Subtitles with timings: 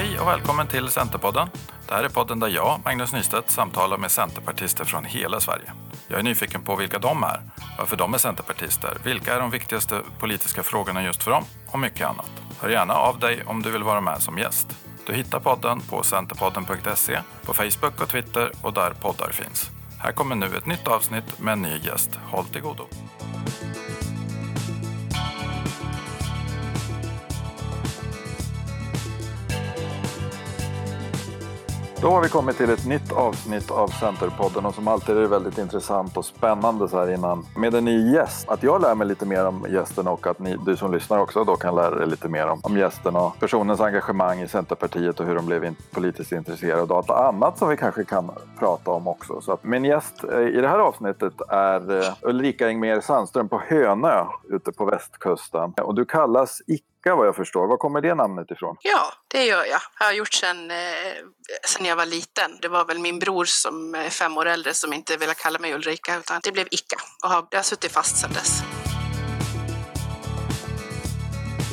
[0.00, 1.48] Hej och välkommen till Centerpodden.
[1.88, 5.72] Det här är podden där jag, Magnus Nystedt, samtalar med centerpartister från hela Sverige.
[6.08, 7.42] Jag är nyfiken på vilka de är,
[7.78, 12.06] varför de är centerpartister, vilka är de viktigaste politiska frågorna just för dem och mycket
[12.06, 12.30] annat.
[12.60, 14.68] Hör gärna av dig om du vill vara med som gäst.
[15.06, 19.70] Du hittar podden på centerpodden.se, på Facebook och Twitter och där poddar finns.
[19.98, 22.10] Här kommer nu ett nytt avsnitt med en ny gäst.
[22.24, 22.86] Håll till godo.
[32.02, 35.28] Då har vi kommit till ett nytt avsnitt av Centerpodden och som alltid är det
[35.28, 38.48] väldigt intressant och spännande så här innan med en ny gäst.
[38.48, 41.44] Att jag lär mig lite mer om gästen och att ni, du som lyssnar också
[41.44, 45.26] då kan lära dig lite mer om, om gästen och personens engagemang i Centerpartiet och
[45.26, 49.08] hur de blev in, politiskt intresserade och allt annat som vi kanske kan prata om
[49.08, 49.40] också.
[49.40, 53.62] Så att min gäst eh, i det här avsnittet är eh, Ulrika Engmer Sandström på
[53.68, 57.66] Hönö ute på västkusten och du kallas icke vad jag förstår.
[57.66, 58.76] Var kommer det namnet ifrån?
[58.80, 59.80] Ja, det gör jag.
[59.98, 60.76] Jag har gjort sedan, eh,
[61.66, 62.50] sedan jag var liten.
[62.62, 65.74] Det var väl min bror som är fem år äldre som inte ville kalla mig
[65.74, 68.62] Ulrika utan det blev Icka och har, det har suttit fast sedan dess.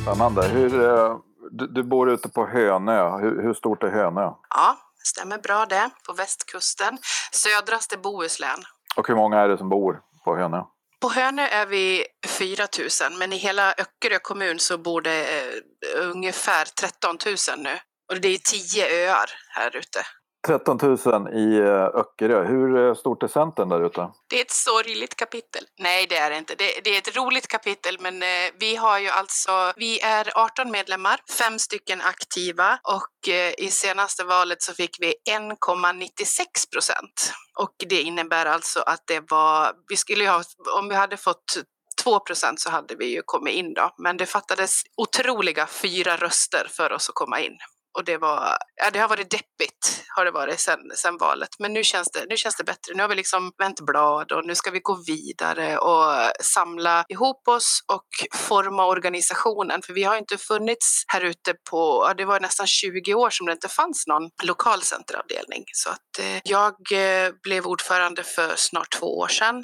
[0.02, 0.48] Spännande.
[0.48, 1.18] Hur, eh,
[1.52, 3.18] du, du bor ute på Hönö.
[3.20, 4.32] Hur, hur stort är Hönö?
[4.50, 5.90] Ja, stämmer bra det.
[6.08, 6.98] På västkusten,
[7.32, 8.60] södraste Bohuslän.
[8.98, 10.64] Och hur många är det som bor på Hönö?
[11.02, 12.68] På Hönö är vi 4
[13.10, 17.80] 000, men i hela Öckerö kommun så bor det eh, ungefär 13 000 nu.
[18.12, 20.06] Och det är 10 öar här ute.
[20.48, 22.44] 13 000 i eh, Öckerö.
[22.44, 24.10] Hur eh, stort är Centern där ute?
[24.30, 25.64] Det är ett sorgligt kapitel.
[25.80, 26.56] Nej, det är det inte.
[26.56, 28.28] Det, det, är ett roligt kapitel, men eh,
[28.60, 34.24] vi har ju alltså, vi är 18 medlemmar, fem stycken aktiva och eh, i senaste
[34.24, 37.34] valet så fick vi 1,96 procent.
[37.60, 40.44] Och det innebär alltså att det var, vi skulle ju ha,
[40.80, 41.64] om vi hade fått
[42.04, 46.68] 2 procent så hade vi ju kommit in då, men det fattades otroliga fyra röster
[46.70, 47.58] för oss att komma in
[47.98, 51.50] och det var, ja det har varit deppigt har det varit sen, sen valet.
[51.60, 52.94] Men nu känns, det, nu känns det bättre.
[52.96, 57.48] Nu har vi liksom vänt blad och nu ska vi gå vidare och samla ihop
[57.48, 59.82] oss och forma organisationen.
[59.82, 63.46] För vi har inte funnits här ute på, ja, det var nästan 20 år som
[63.46, 65.64] det inte fanns någon lokal centeravdelning.
[65.74, 69.64] Så att eh, jag eh, blev ordförande för snart två år sedan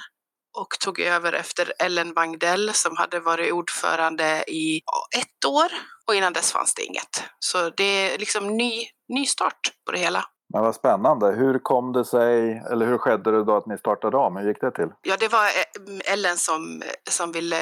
[0.54, 4.82] och tog över efter Ellen Wangdell som hade varit ordförande i
[5.18, 5.72] ett år
[6.08, 7.24] och innan dess fanns det inget.
[7.40, 10.26] Så det är liksom ny, ny start på det hela.
[10.54, 11.32] Men vad spännande.
[11.32, 14.36] Hur kom det sig, eller hur skedde det då att ni startade om?
[14.36, 14.90] Hur gick det till?
[15.02, 17.58] Ja, det var eh, Ellen som, som ville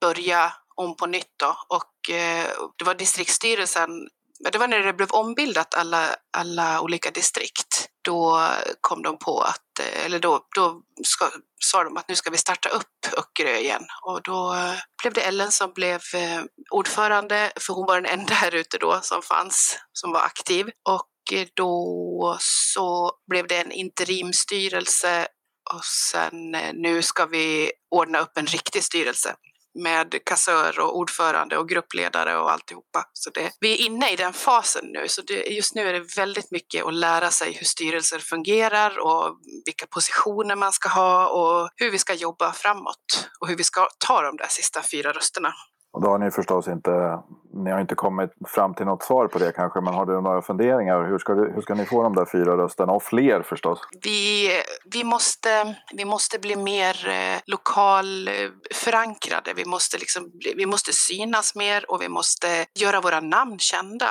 [0.00, 2.46] börja om på nytt då och eh,
[2.78, 4.08] det var distriktsstyrelsen
[4.52, 6.06] det var när det blev ombildat alla,
[6.36, 7.83] alla olika distrikt.
[8.04, 8.48] Då
[8.80, 12.38] kom de på att, eh, eller då, då ska, sa de att nu ska vi
[12.38, 13.82] starta upp Öckerö igen.
[14.02, 18.34] Och då eh, blev det Ellen som blev eh, ordförande, för hon var den enda
[18.34, 20.70] här ute då som fanns, som var aktiv.
[20.88, 21.08] Och
[21.54, 25.26] då så blev det en interimstyrelse
[25.74, 29.34] och sen nu ska vi ordna upp en riktig styrelse
[29.74, 33.04] med kassör och ordförande och gruppledare och alltihopa.
[33.12, 36.16] Så det, vi är inne i den fasen nu, så det, just nu är det
[36.16, 41.68] väldigt mycket att lära sig hur styrelser fungerar och vilka positioner man ska ha och
[41.76, 45.54] hur vi ska jobba framåt och hur vi ska ta de där sista fyra rösterna.
[45.94, 47.18] Och då har ni förstås inte,
[47.52, 50.42] ni har inte kommit fram till något svar på det kanske, men har du några
[50.42, 51.04] funderingar?
[51.08, 53.78] Hur ska, hur ska ni få de där fyra rösterna och fler förstås?
[54.02, 54.50] Vi,
[54.92, 58.34] vi, måste, vi måste bli mer eh, lokal eh,
[58.74, 59.52] förankrade.
[59.56, 64.08] Vi måste, liksom, vi måste synas mer och vi måste göra våra namn kända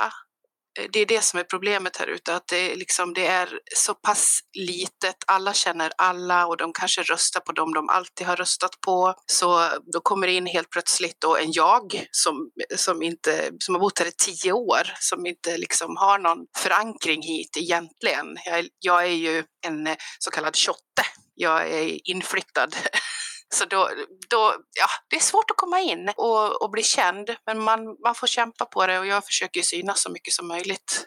[0.92, 4.40] det är det som är problemet här ute, att det, liksom, det är så pass
[4.52, 5.16] litet.
[5.26, 9.14] Alla känner alla och de kanske röstar på dem de alltid har röstat på.
[9.26, 13.80] Så då kommer det in helt plötsligt då en jag som, som, inte, som har
[13.80, 18.36] bott här i tio år, som inte liksom har någon förankring hit egentligen.
[18.44, 21.02] Jag, jag är ju en så kallad tjotte.
[21.34, 22.76] Jag är inflyttad
[23.54, 23.88] Så då,
[24.30, 28.14] då, ja, det är svårt att komma in och, och bli känd, men man, man
[28.14, 31.06] får kämpa på det och jag försöker synas så mycket som möjligt.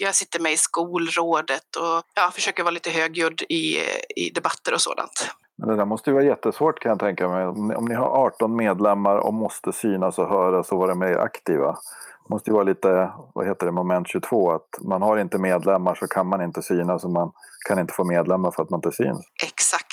[0.00, 3.78] Jag sitter med i skolrådet och jag försöker vara lite högljudd i,
[4.16, 5.30] i debatter och sådant.
[5.58, 7.46] Men det där måste ju vara jättesvårt kan jag tänka mig.
[7.46, 11.72] Om ni har 18 medlemmar och måste synas och höras och vara mer aktiva.
[12.24, 15.94] Det måste ju vara lite, vad heter det, moment 22, att man har inte medlemmar
[15.94, 17.32] så kan man inte synas och man
[17.68, 19.20] kan inte få medlemmar för att man inte syns.
[19.44, 19.87] Exakt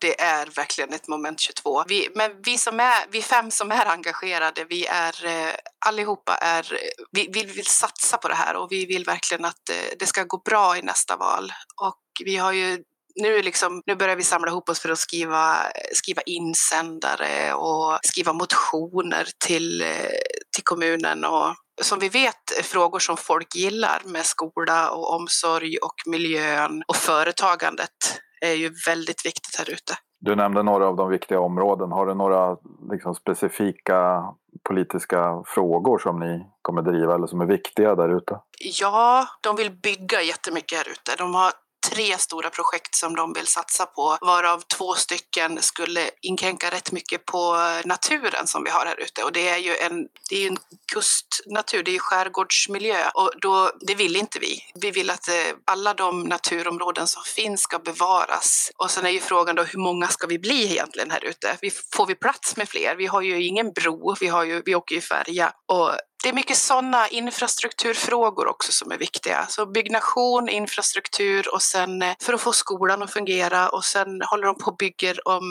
[0.00, 1.84] det är verkligen ett moment 22.
[1.88, 5.54] Vi, men vi, som är, vi fem som är engagerade, vi är eh,
[5.86, 6.78] allihopa är,
[7.12, 10.24] vi, vi vill satsa på det här och vi vill verkligen att eh, det ska
[10.24, 11.52] gå bra i nästa val.
[11.82, 12.82] Och vi har ju
[13.20, 15.56] nu, liksom, nu börjar vi samla ihop oss för att skriva,
[15.92, 20.10] skriva insändare och skriva motioner till, eh,
[20.54, 25.94] till kommunen och som vi vet frågor som folk gillar med skola och omsorg och
[26.06, 29.94] miljön och företagandet är ju väldigt viktigt här ute.
[30.20, 31.92] Du nämnde några av de viktiga områden.
[31.92, 32.56] Har du några
[32.90, 34.24] liksom, specifika
[34.68, 38.40] politiska frågor som ni kommer driva eller som är viktiga där ute?
[38.80, 41.16] Ja, de vill bygga jättemycket här ute.
[41.18, 41.52] De har
[41.96, 47.24] tre stora projekt som de vill satsa på, varav två stycken skulle inkräkta rätt mycket
[47.24, 49.22] på naturen som vi har här ute.
[49.22, 50.58] Och det är ju en, det är en
[50.92, 54.60] kustnatur, det är ju skärgårdsmiljö och då, det vill inte vi.
[54.74, 55.34] Vi vill att eh,
[55.64, 58.70] alla de naturområden som finns ska bevaras.
[58.76, 61.58] Och sen är ju frågan då hur många ska vi bli egentligen här ute?
[61.92, 62.96] får vi plats med fler?
[62.96, 65.52] Vi har ju ingen bro, vi, har ju, vi åker ju färja.
[65.66, 65.92] Och
[66.22, 69.46] det är mycket sådana infrastrukturfrågor också som är viktiga.
[69.48, 74.46] Så byggnation, infrastruktur och sen eh, för att få skolan att fungera och sen håller
[74.46, 75.44] de på och bygger om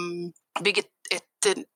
[0.63, 0.83] bygger
[1.15, 1.23] ett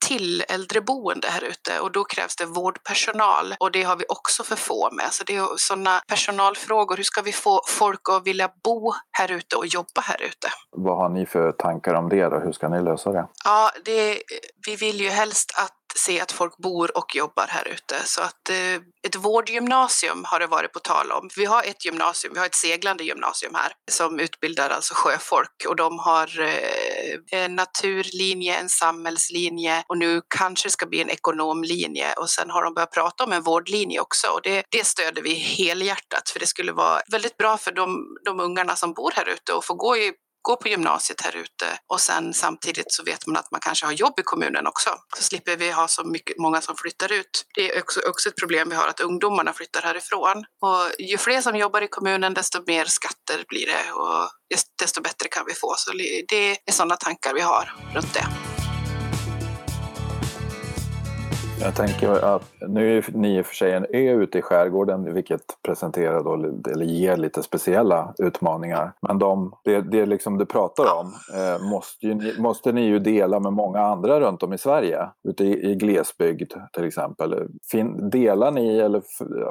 [0.05, 4.55] till äldreboende här ute och då krävs det vårdpersonal och det har vi också för
[4.55, 5.07] få med.
[5.11, 6.97] Så det är sådana personalfrågor.
[6.97, 10.47] Hur ska vi få folk att vilja bo här ute och jobba här ute?
[10.71, 12.39] Vad har ni för tankar om det då?
[12.39, 13.27] Hur ska ni lösa det?
[13.45, 14.21] Ja, det,
[14.67, 17.95] vi vill ju helst att se att folk bor och jobbar här ute.
[18.05, 18.75] Så att eh,
[19.07, 21.29] ett vårdgymnasium har det varit på tal om.
[21.35, 25.75] Vi har ett gymnasium, vi har ett seglande gymnasium här som utbildar alltså sjöfolk och
[25.75, 32.13] de har eh, en naturlinje, en samhällslinje och nu kanske det ska bli en ekonomlinje
[32.13, 35.33] och sen har de börjat prata om en vårdlinje också och det, det stöder vi
[35.33, 39.53] helhjärtat för det skulle vara väldigt bra för de, de ungarna som bor här ute
[39.53, 43.37] och få gå i gå på gymnasiet här ute och sen samtidigt så vet man
[43.37, 44.89] att man kanske har jobb i kommunen också.
[45.17, 47.45] Så slipper vi ha så mycket, många som flyttar ut.
[47.55, 50.45] Det är också, också ett problem vi har att ungdomarna flyttar härifrån.
[50.61, 54.29] Och ju fler som jobbar i kommunen desto mer skatter blir det och
[54.79, 55.73] desto bättre kan vi få.
[55.77, 55.91] Så
[56.29, 58.58] det är sådana tankar vi har runt det.
[61.61, 65.13] Jag tänker att nu är ni i och för sig en ö ute i skärgården
[65.13, 66.33] vilket presenterar då,
[66.71, 68.93] eller ger lite speciella utmaningar.
[69.07, 73.39] Men de, det, det liksom du pratar om eh, måste, ju, måste ni ju dela
[73.39, 75.09] med många andra runt om i Sverige.
[75.29, 77.47] Ute i, i glesbygd till exempel.
[77.71, 79.01] Fin, delar ni eller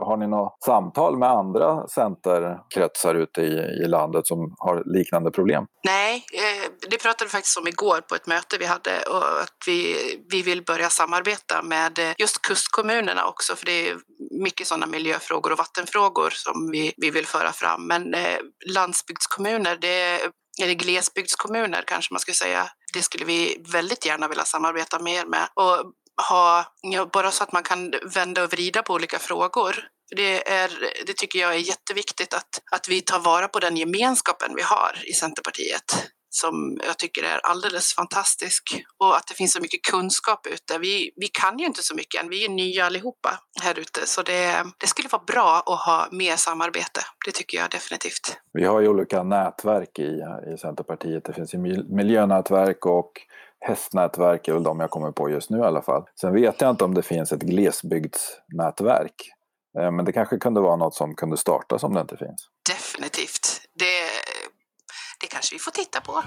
[0.04, 5.66] har ni något samtal med andra centerkretsar ute i, i landet som har liknande problem?
[5.84, 9.58] Nej, eh, det pratade vi faktiskt om igår på ett möte vi hade och att
[9.66, 9.96] vi,
[10.30, 13.98] vi vill börja samarbeta med just kustkommunerna också, för det är
[14.42, 17.86] mycket sådana miljöfrågor och vattenfrågor som vi, vi vill föra fram.
[17.86, 20.20] Men eh, landsbygdskommuner, det
[20.62, 25.48] eller glesbygdskommuner kanske man skulle säga, det skulle vi väldigt gärna vilja samarbeta mer med.
[25.54, 25.92] Och
[26.28, 29.76] ha, ja, bara så att man kan vända och vrida på olika frågor.
[30.16, 30.70] Det, är,
[31.06, 35.02] det tycker jag är jätteviktigt att, att vi tar vara på den gemenskapen vi har
[35.06, 36.08] i Centerpartiet
[36.40, 40.78] som jag tycker är alldeles fantastisk och att det finns så mycket kunskap ute.
[40.78, 43.30] Vi, vi kan ju inte så mycket än, vi är nya allihopa
[43.62, 47.00] här ute så det, det skulle vara bra att ha mer samarbete.
[47.26, 48.36] Det tycker jag definitivt.
[48.52, 50.22] Vi har ju olika nätverk i,
[50.54, 51.24] i Centerpartiet.
[51.24, 51.58] Det finns ju
[51.88, 53.12] miljönätverk och
[53.60, 56.04] hästnätverk är väl de jag kommer på just nu i alla fall.
[56.20, 59.32] Sen vet jag inte om det finns ett glesbygdsnätverk.
[59.78, 62.48] Eh, men det kanske kunde vara något som kunde startas om det inte finns.
[62.70, 63.60] Definitivt.
[63.78, 64.02] Det,
[65.20, 66.22] det kanske vi får titta på.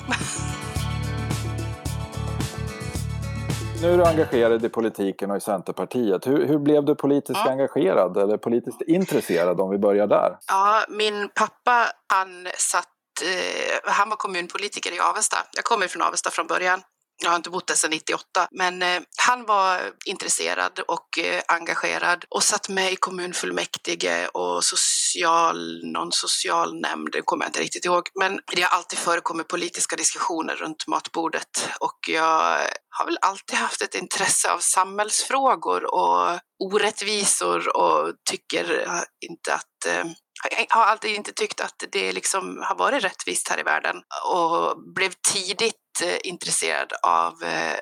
[3.81, 6.27] Nu är du engagerad i politiken och i Centerpartiet.
[6.27, 7.51] Hur, hur blev du politiskt ja.
[7.51, 10.37] engagerad eller politiskt intresserad om vi börjar där?
[10.47, 12.87] Ja, min pappa han satt
[13.21, 15.37] eh, han var kommunpolitiker i Avesta.
[15.55, 16.81] Jag kommer från Avesta från början
[17.21, 22.25] jag har inte bott där sedan 98, men eh, han var intresserad och eh, engagerad
[22.29, 28.09] och satt med i kommunfullmäktige och social, någon socialnämnd, det kommer jag inte riktigt ihåg.
[28.19, 32.59] Men det har alltid förekommit politiska diskussioner runt matbordet och jag
[32.89, 39.85] har väl alltid haft ett intresse av samhällsfrågor och orättvisor och tycker eh, inte att
[39.87, 40.05] eh,
[40.49, 43.95] jag har alltid inte tyckt att det liksom har varit rättvist här i världen
[44.25, 47.79] och blev tidigt eh, intresserad av eh,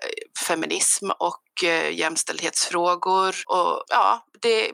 [0.48, 3.36] feminism och eh, jämställdhetsfrågor.
[3.48, 4.72] Och ja, det,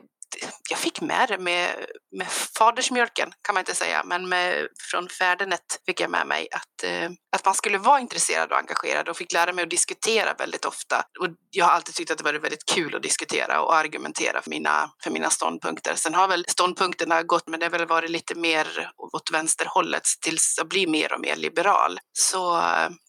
[0.70, 2.28] jag fick med det med, med
[2.58, 7.10] fadersmjölken kan man inte säga, men med, från fädernet fick jag med mig att, eh,
[7.36, 11.04] att man skulle vara intresserad och engagerad och fick lära mig att diskutera väldigt ofta.
[11.20, 14.50] Och jag har alltid tyckt att det varit väldigt kul att diskutera och argumentera för
[14.50, 15.94] mina, för mina ståndpunkter.
[15.94, 20.54] Sen har väl ståndpunkterna gått, men det har väl varit lite mer åt vänsterhållet tills
[20.58, 21.98] jag blir mer och mer liberal.
[22.12, 22.62] Så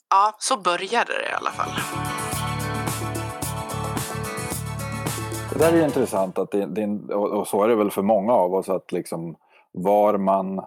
[0.09, 1.71] ja, så började det i alla fall.
[5.57, 8.69] Det där är intressant att din, och så är det väl för många av oss
[8.69, 9.35] att liksom
[9.71, 10.61] var man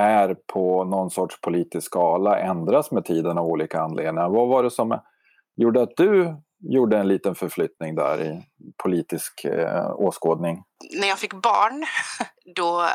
[0.00, 4.28] är på någon sorts politisk skala ändras med tiden av olika anledningar.
[4.28, 4.98] Vad var det som
[5.56, 8.42] gjorde att du gjorde en liten förflyttning där i
[8.82, 10.62] politisk eh, åskådning.
[11.00, 11.84] När jag fick barn,
[12.56, 12.86] då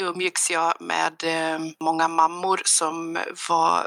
[0.00, 3.18] umgicks jag med eh, många mammor som
[3.48, 3.86] var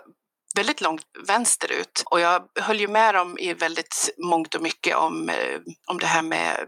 [0.55, 2.03] väldigt långt vänsterut.
[2.05, 6.05] Och jag höll ju med dem i väldigt mångt och mycket om, eh, om det
[6.05, 6.67] här med,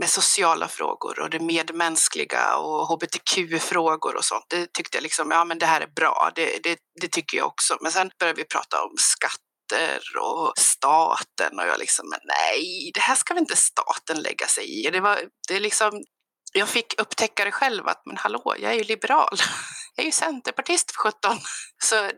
[0.00, 4.44] med sociala frågor och det medmänskliga och hbtq-frågor och sånt.
[4.48, 7.46] Det tyckte jag liksom, ja men det här är bra, det, det, det tycker jag
[7.46, 7.78] också.
[7.80, 9.40] Men sen började vi prata om skatt
[10.20, 14.86] och staten och jag liksom, men nej, det här ska väl inte staten lägga sig
[14.86, 14.90] i.
[14.90, 16.02] Det var, det liksom,
[16.52, 19.36] jag fick upptäcka det själv att men hallå, jag är ju liberal.
[19.98, 21.36] Jag är ju centerpartist för 17.
[21.84, 22.10] Så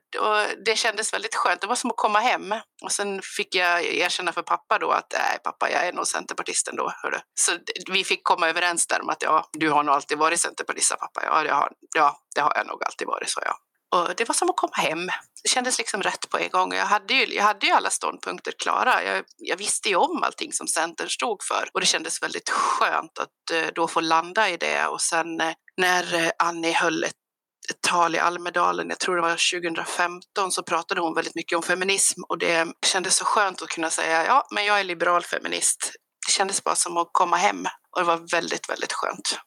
[0.64, 1.60] det kändes väldigt skönt.
[1.60, 2.54] Det var som att komma hem.
[2.82, 6.68] Och sen fick jag erkänna för pappa då att nej pappa, jag är nog centerpartist
[6.68, 6.92] ändå.
[7.02, 7.18] Hörru.
[7.34, 7.52] Så
[7.90, 11.22] vi fick komma överens där om att ja, du har nog alltid varit centerpartist, pappa.
[11.24, 13.56] Ja, det har, ja, det har jag nog alltid varit, sa jag.
[13.94, 15.06] Och det var som att komma hem.
[15.42, 16.72] Det kändes liksom rätt på en gång.
[16.74, 19.04] Jag hade ju, jag hade ju alla ståndpunkter klara.
[19.04, 23.18] Jag, jag visste ju om allting som Centern stod för och det kändes väldigt skönt
[23.18, 24.86] att eh, då få landa i det.
[24.86, 27.14] Och sen eh, när eh, Annie höll ett,
[27.70, 31.62] ett tal i Almedalen, jag tror det var 2015, så pratade hon väldigt mycket om
[31.62, 35.92] feminism och det kändes så skönt att kunna säga ja, men jag är liberal feminist.
[36.26, 39.40] Det kändes bara som att komma hem och det var väldigt, väldigt skönt.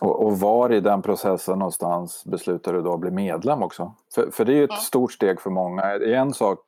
[0.00, 3.94] Och, och, var i den processen någonstans beslutade du då att bli medlem också?
[4.14, 4.80] För, för det är ju ett mm.
[4.80, 5.82] stort steg för många.
[5.82, 6.58] Det är en sak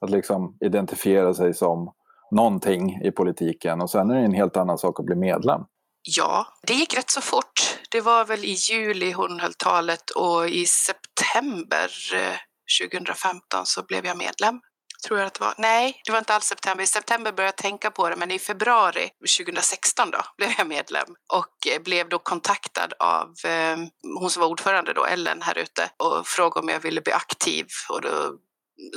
[0.00, 1.92] att liksom identifiera sig som
[2.30, 5.60] någonting i politiken och sen är det en helt annan sak att bli medlem.
[6.06, 7.78] Ja, det gick rätt så fort.
[7.90, 12.36] Det var väl i juli hon höll talet och i september eh,
[12.80, 14.60] 2015 så blev jag medlem
[15.04, 15.54] tror jag att det var.
[15.58, 16.84] Nej, det var inte alls september.
[16.84, 21.06] I september började jag tänka på det, men i februari 2016 då blev jag medlem
[21.32, 23.76] och eh, blev då kontaktad av eh,
[24.18, 27.66] hon som var ordförande då, Ellen här ute och frågade om jag ville bli aktiv
[27.88, 28.38] och då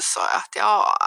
[0.01, 0.97] sa jag att ja,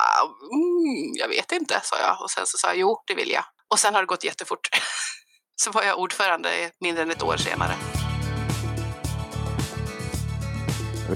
[0.52, 3.44] mm, jag vet inte, sa jag och sen så sa jag jo, det vill jag.
[3.68, 4.68] Och sen har det gått jättefort.
[5.64, 6.48] så var jag ordförande
[6.80, 7.72] mindre än ett år senare.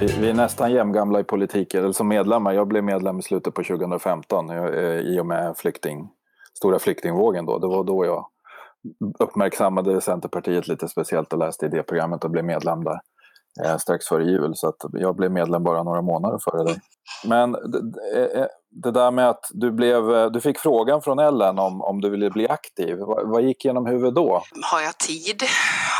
[0.01, 2.53] Vi, vi, är nästan jämngamla i politiken, eller som medlemmar.
[2.53, 6.09] Jag blev medlem i slutet på 2015 eh, i och med flykting,
[6.59, 7.47] stora flyktingvågen.
[7.47, 7.59] Då.
[7.59, 8.27] Det var då jag
[9.19, 13.01] uppmärksammade Centerpartiet lite speciellt och läste idéprogrammet och blev medlem där
[13.65, 14.53] eh, strax före jul.
[14.55, 16.81] Så att jag blev medlem bara några månader före det.
[17.29, 17.55] Men
[18.15, 18.47] eh,
[18.83, 22.11] det, där med att du, blev, eh, du fick frågan från Ellen om, om du
[22.11, 22.97] ville bli aktiv.
[22.99, 24.43] Vad, vad gick genom huvudet då?
[24.63, 25.43] Har jag tid?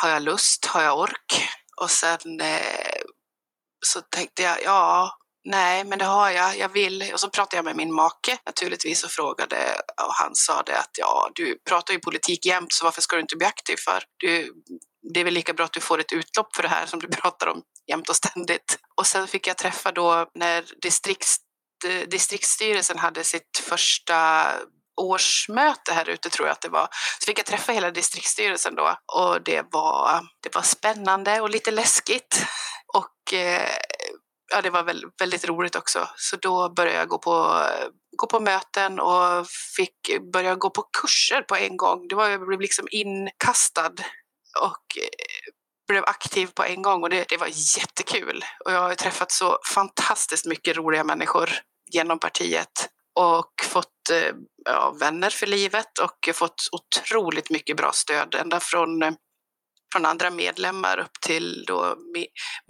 [0.03, 0.67] Har jag lust?
[0.67, 1.49] Har jag ork?
[1.83, 3.03] Och sen eh,
[3.87, 5.11] så tänkte jag, ja,
[5.45, 7.05] nej, men det har jag, jag vill.
[7.13, 9.57] Och så pratade jag med min make naturligtvis och frågade
[10.07, 13.23] och han sa det att ja, du pratar ju politik jämt så varför ska du
[13.23, 14.03] inte bli aktiv för?
[14.17, 14.53] Du,
[15.15, 17.09] det är väl lika bra att du får ett utlopp för det här som du
[17.09, 18.79] pratar om jämt och ständigt.
[18.97, 21.37] Och sen fick jag träffa då när distrikts,
[21.85, 24.47] Eh, distriktsstyrelsen hade sitt första
[24.97, 26.89] årsmöte här ute tror jag att det var.
[27.21, 31.71] Så fick jag träffa hela distriktsstyrelsen då och det var, det var spännande och lite
[31.71, 32.47] läskigt.
[32.95, 33.71] Och eh,
[34.53, 34.83] ja, det var
[35.19, 36.09] väldigt roligt också.
[36.17, 37.63] Så då började jag gå på,
[38.17, 42.09] gå på möten och fick börja gå på kurser på en gång.
[42.09, 43.95] Det var, jag blev liksom inkastad
[44.61, 45.53] och eh,
[45.89, 47.49] blev aktiv på en gång och det, det var
[47.79, 48.45] jättekul.
[48.65, 51.51] Och jag har träffat så fantastiskt mycket roliga människor
[51.93, 58.35] genom partiet och fått eh, ja, vänner för livet och fått otroligt mycket bra stöd
[58.35, 59.13] ända från, eh,
[59.93, 61.97] från andra medlemmar upp till då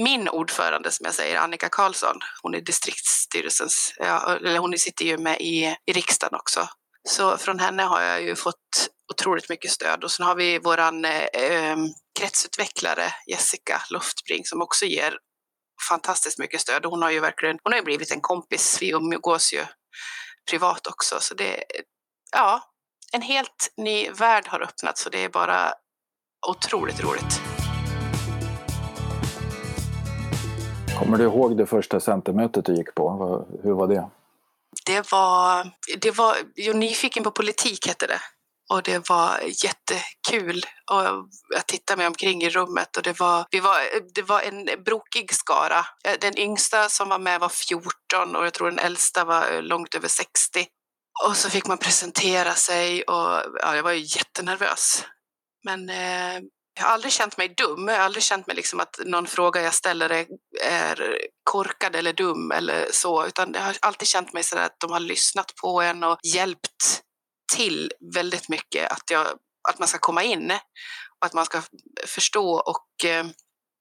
[0.03, 2.17] min ordförande som jag säger, Annika Karlsson.
[2.43, 6.69] Hon är distriktsstyrelsens, ja, eller hon sitter ju med i, i riksdagen också.
[7.09, 11.05] Så från henne har jag ju fått otroligt mycket stöd och sen har vi våran
[11.05, 11.77] eh, eh
[12.19, 15.19] kretsutvecklare Jessica Luftbring som också ger
[15.89, 16.85] fantastiskt mycket stöd.
[16.85, 18.79] Hon har ju verkligen, hon har ju blivit en kompis.
[18.81, 19.65] Vi umgås ju
[20.51, 21.17] privat också.
[21.21, 21.65] Så det,
[22.33, 22.63] ja,
[23.13, 25.73] en helt ny värld har öppnats och det är bara
[26.49, 27.41] otroligt roligt.
[30.99, 33.47] Kommer du ihåg det första centermötet du gick på?
[33.63, 34.09] Hur var det?
[34.87, 38.21] Det var, det var jo, Nyfiken på politik hette det.
[38.71, 40.67] Och det var jättekul.
[41.57, 43.79] att titta mig omkring i rummet och det var, vi var,
[44.15, 45.87] det var en brokig skara.
[46.05, 49.63] Eh, den yngsta som var med var 14 och jag tror den äldsta var eh,
[49.63, 50.67] långt över 60.
[51.27, 55.05] Och så fick man presentera sig och ja, jag var ju jättenervös.
[55.65, 56.41] Men eh,
[56.77, 57.89] jag har aldrig känt mig dum.
[57.89, 60.27] Jag har aldrig känt mig liksom att någon fråga jag ställer är,
[60.63, 64.93] är korkad eller dum eller så, utan jag har alltid känt mig så att de
[64.93, 67.04] har lyssnat på en och hjälpt
[67.57, 69.27] till väldigt mycket att, jag,
[69.69, 70.53] att man ska komma in
[71.21, 71.63] och att man ska
[72.07, 73.27] förstå och eh,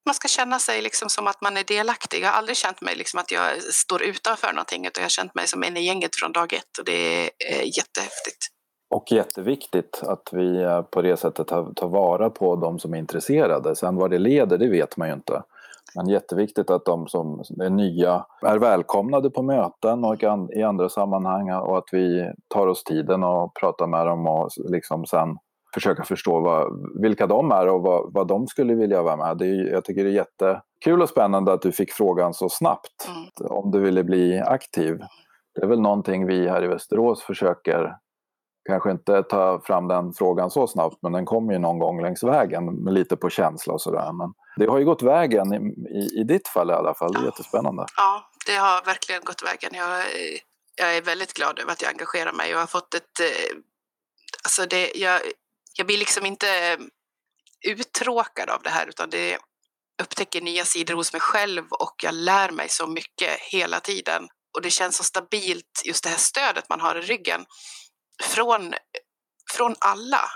[0.05, 2.23] man ska känna sig liksom som att man är delaktig.
[2.23, 5.35] Jag har aldrig känt mig liksom att jag står utanför någonting utan jag har känt
[5.35, 8.47] mig som en i gänget från dag ett och det är eh, jättehäftigt.
[8.89, 12.97] Och jätteviktigt att vi eh, på det sättet tar, tar vara på de som är
[12.97, 13.75] intresserade.
[13.75, 15.43] Sen vad det leder, det vet man ju inte.
[15.95, 20.23] Men jätteviktigt att de som är nya är välkomnade på möten och
[20.55, 25.05] i andra sammanhang och att vi tar oss tiden och pratar med dem och liksom
[25.05, 25.37] sen
[25.73, 26.67] försöka förstå vad,
[27.01, 29.37] vilka de är och vad, vad de skulle vilja vara med.
[29.37, 33.07] Det är, jag tycker det är jättekul och spännande att du fick frågan så snabbt
[33.07, 33.51] mm.
[33.51, 34.99] om du ville bli aktiv.
[35.55, 37.95] Det är väl någonting vi här i Västerås försöker
[38.65, 42.23] kanske inte ta fram den frågan så snabbt men den kommer ju någon gång längs
[42.23, 44.13] vägen med lite på känsla och sådär.
[44.13, 47.25] Men det har ju gått vägen i, i, ditt fall i alla fall, det är
[47.25, 47.85] jättespännande.
[47.97, 49.71] Ja, det har verkligen gått vägen.
[49.73, 50.03] Jag,
[50.75, 53.19] jag är väldigt glad över att jag engagerar mig och har fått ett...
[53.19, 53.57] Eh,
[54.43, 55.21] alltså det, jag,
[55.77, 56.47] jag blir liksom inte
[57.67, 59.37] uttråkad av det här utan det
[60.01, 64.27] upptäcker nya sidor hos mig själv och jag lär mig så mycket hela tiden.
[64.55, 67.45] Och det känns så stabilt, just det här stödet man har i ryggen.
[68.21, 68.73] Från,
[69.51, 70.29] från alla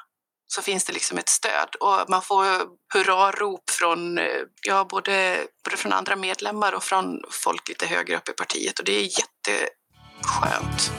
[0.47, 2.45] så finns det liksom ett stöd och man får
[2.93, 4.19] hurrarop från
[4.61, 8.85] ja, både, både från andra medlemmar och från folk lite högre upp i partiet och
[8.85, 10.91] det är jätteskönt.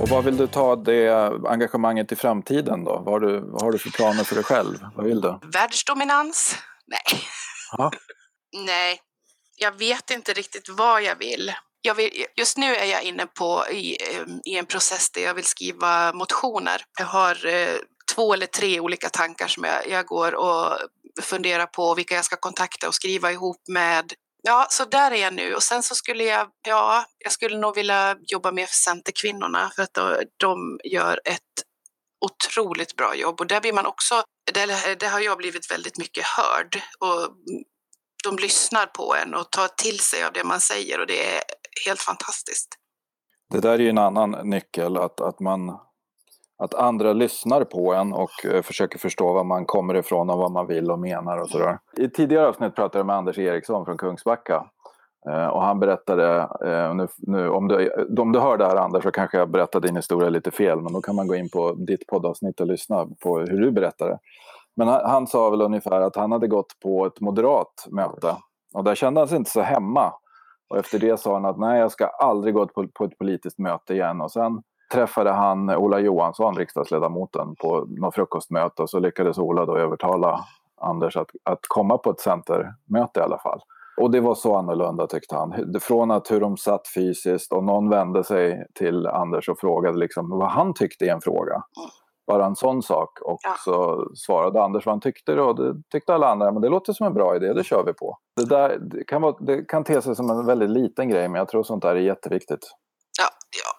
[0.00, 1.10] Och vad vill du ta det
[1.48, 3.02] engagemanget i framtiden då?
[3.04, 4.78] Vad har du, vad har du för planer för dig själv?
[4.94, 5.38] Vad vill du?
[5.42, 6.56] Världsdominans?
[6.86, 7.22] Nej.
[8.66, 9.00] Nej,
[9.56, 11.52] jag vet inte riktigt vad jag vill.
[11.86, 12.26] Jag vill.
[12.36, 13.96] Just nu är jag inne på i,
[14.44, 16.82] i en process där jag vill skriva motioner.
[16.98, 17.76] Jag har eh,
[18.14, 20.78] två eller tre olika tankar som jag, jag går och
[21.22, 24.12] funderar på vilka jag ska kontakta och skriva ihop med
[24.46, 25.54] Ja, så där är jag nu.
[25.54, 29.82] Och sen så skulle jag, ja, jag skulle nog vilja jobba mer för Centerkvinnorna för
[29.82, 29.98] att
[30.36, 31.40] de gör ett
[32.24, 33.40] otroligt bra jobb.
[33.40, 34.22] Och där blir man också,
[34.52, 36.82] där, där har jag blivit väldigt mycket hörd.
[36.98, 37.34] Och
[38.24, 41.42] de lyssnar på en och tar till sig av det man säger och det är
[41.86, 42.68] helt fantastiskt.
[43.50, 45.78] Det där är ju en annan nyckel, att, att man
[46.58, 50.52] att andra lyssnar på en och eh, försöker förstå var man kommer ifrån och vad
[50.52, 51.78] man vill och menar och sådär.
[51.96, 54.66] I tidigare avsnitt pratade jag med Anders Eriksson från Kungsbacka.
[55.28, 59.02] Eh, och han berättade, eh, nu, nu, om, du, om du hör det här Anders
[59.02, 61.72] så kanske jag berättade din historia lite fel, men då kan man gå in på
[61.72, 64.18] ditt poddavsnitt och lyssna på hur du berättar det.
[64.76, 68.36] Men han, han sa väl ungefär att han hade gått på ett moderat möte
[68.74, 70.12] och där kände han sig inte så hemma.
[70.68, 73.58] Och efter det sa han att nej, jag ska aldrig gå på, på ett politiskt
[73.58, 74.20] möte igen.
[74.20, 79.76] Och sen träffade han Ola Johansson, riksdagsledamoten, på något frukostmöte och så lyckades Ola då
[79.76, 80.40] övertala
[80.80, 83.60] Anders att, att komma på ett centermöte i alla fall.
[83.96, 85.54] Och det var så annorlunda tyckte han.
[85.80, 90.30] Från att hur de satt fysiskt och någon vände sig till Anders och frågade liksom
[90.30, 91.62] vad han tyckte i en fråga.
[92.26, 93.20] Bara en sån sak.
[93.20, 93.56] Och ja.
[93.64, 97.06] så svarade Anders vad han tyckte och det tyckte alla andra, men det låter som
[97.06, 98.18] en bra idé, det kör vi på.
[98.36, 101.38] Det, där, det, kan, vara, det kan te sig som en väldigt liten grej, men
[101.38, 102.70] jag tror sånt där är jätteviktigt.
[103.18, 103.28] Ja,
[103.64, 103.70] ja,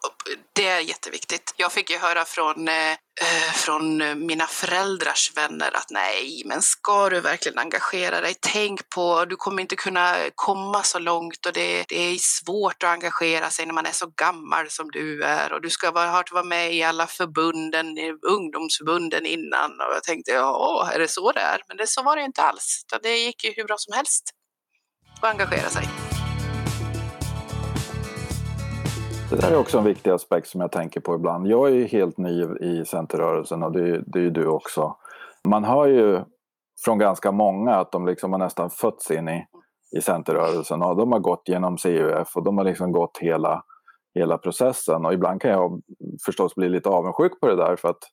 [0.53, 1.53] det är jätteviktigt.
[1.57, 7.09] Jag fick ju höra från, eh, eh, från mina föräldrars vänner att nej, men ska
[7.09, 8.35] du verkligen engagera dig?
[8.39, 12.89] Tänk på, du kommer inte kunna komma så långt och det, det är svårt att
[12.89, 16.23] engagera sig när man är så gammal som du är och du ska vara, ha
[16.31, 17.87] vara med i alla förbunden,
[18.27, 21.61] ungdomsförbunden innan och jag tänkte, ja, är det så det är?
[21.67, 22.85] Men det, så var det inte alls.
[23.03, 24.23] Det gick ju hur bra som helst
[25.21, 26.04] att engagera sig.
[29.35, 31.47] Det där är också en viktig aspekt som jag tänker på ibland.
[31.47, 34.95] Jag är ju helt ny i Centerrörelsen och det, det är ju du också.
[35.47, 36.21] Man hör ju
[36.85, 39.45] från ganska många att de liksom har nästan fötts in i,
[39.97, 43.63] i Centerrörelsen och de har gått genom CUF och de har liksom gått hela,
[44.13, 45.05] hela processen.
[45.05, 45.81] Och ibland kan jag
[46.25, 48.03] förstås bli lite avundsjuk på det där för att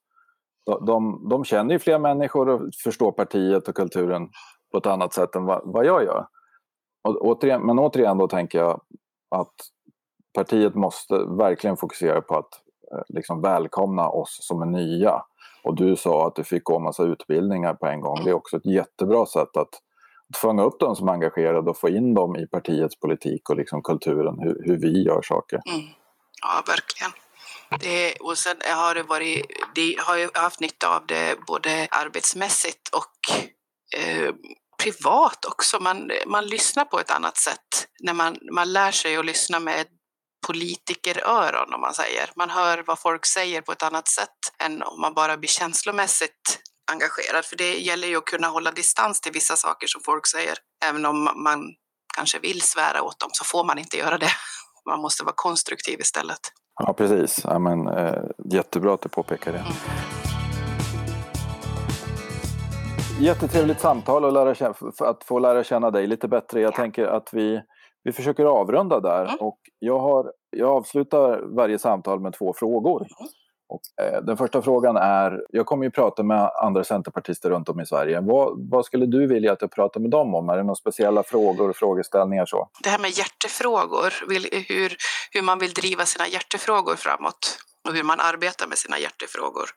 [0.87, 4.29] de, de känner ju fler människor och förstår partiet och kulturen
[4.73, 6.27] på ett annat sätt än vad, vad jag gör.
[7.09, 8.81] Och, återigen, men återigen då tänker jag
[9.31, 9.55] att
[10.35, 12.53] partiet måste verkligen fokusera på att
[12.93, 15.23] eh, liksom välkomna oss som är nya.
[15.65, 18.25] Och du sa att du fick gå en massa utbildningar på en gång.
[18.25, 19.75] Det är också ett jättebra sätt att,
[20.29, 23.57] att fånga upp de som är engagerade och få in dem i partiets politik och
[23.57, 25.61] liksom kulturen, hur, hur vi gör saker.
[25.71, 25.87] Mm.
[26.43, 27.13] Ja, verkligen.
[27.81, 32.89] Det, och sen har det varit, det har jag haft nytta av det både arbetsmässigt
[32.89, 33.37] och
[33.99, 34.35] eh,
[34.83, 35.81] privat också.
[35.81, 39.87] Man, man lyssnar på ett annat sätt när man, man lär sig att lyssna med
[40.47, 42.31] politikeröron om man säger.
[42.37, 46.61] Man hör vad folk säger på ett annat sätt än om man bara blir känslomässigt
[46.93, 47.45] engagerad.
[47.45, 50.55] För det gäller ju att kunna hålla distans till vissa saker som folk säger.
[50.85, 51.61] Även om man
[52.17, 54.31] kanske vill svära åt dem så får man inte göra det.
[54.89, 56.41] Man måste vara konstruktiv istället.
[56.81, 57.41] Ja, precis.
[57.45, 59.59] Ja, men, eh, jättebra att du påpekar det.
[59.59, 59.73] Mm.
[63.21, 66.61] Jättetrevligt samtal och lära, att få lära känna dig lite bättre.
[66.61, 66.77] Jag ja.
[66.77, 67.61] tänker att vi
[68.05, 69.37] vi försöker avrunda där mm.
[69.41, 73.01] och Jag, har, jag avslutar varje samtal med två frågor.
[73.01, 73.31] Mm.
[73.69, 77.81] Och, eh, den första frågan är, jag kommer ju prata med andra centerpartister runt om
[77.81, 78.21] i Sverige.
[78.21, 80.49] Vad, vad, skulle du vilja att jag pratar med dem om?
[80.49, 82.47] Är det några speciella frågor och frågeställningar?
[82.47, 82.69] Så?
[82.83, 84.13] Det här med hjärtefrågor,
[84.69, 84.97] hur,
[85.33, 89.69] hur man vill driva sina hjärtefrågor framåt och hur man arbetar med sina hjärtefrågor.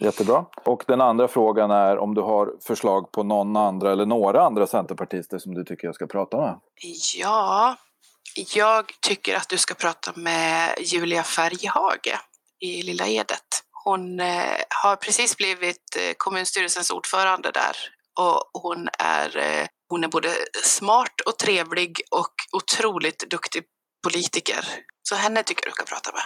[0.00, 0.44] Jättebra.
[0.64, 4.66] Och den andra frågan är om du har förslag på någon andra eller några andra
[4.66, 6.60] centerpartister som du tycker jag ska prata med?
[7.16, 7.76] Ja,
[8.36, 12.18] jag tycker att du ska prata med Julia Färjehage
[12.60, 13.62] i Lilla Edet.
[13.84, 17.76] Hon eh, har precis blivit eh, kommunstyrelsens ordförande där
[18.20, 20.28] och hon är, eh, hon är både
[20.64, 23.62] smart och trevlig och otroligt duktig
[24.04, 24.64] politiker.
[25.02, 26.22] Så henne tycker jag du ska prata med.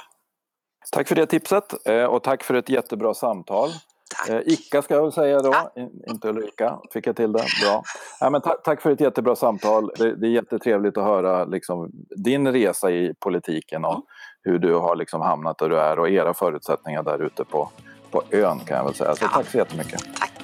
[0.93, 1.73] Tack för det tipset
[2.11, 3.71] och tack för ett jättebra samtal.
[4.15, 4.43] Tack.
[4.47, 5.89] Icka ska jag väl säga då, ja.
[6.09, 6.79] inte Ulrika.
[6.93, 7.45] Fick jag till det?
[7.63, 7.83] Bra.
[8.21, 9.91] Ja, men tack för ett jättebra samtal.
[9.99, 14.03] Det, det är jättetrevligt att höra liksom, din resa i politiken och mm
[14.47, 17.71] hur du har liksom hamnat där du är och era förutsättningar där ute på,
[18.11, 19.15] på ön kan jag väl säga.
[19.17, 19.29] Så ja.
[19.29, 20.01] tack så jättemycket.
[20.19, 20.36] Tack.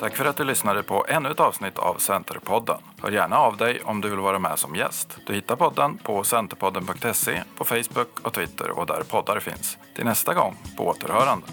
[0.00, 2.76] Tack för att du lyssnade på ännu ett avsnitt av Centerpodden.
[3.02, 5.18] Hör gärna av dig om du vill vara med som gäst.
[5.26, 9.78] Du hittar podden på centerpodden.se, på Facebook och Twitter och där poddar finns.
[9.96, 11.46] Till nästa gång, på återhörande.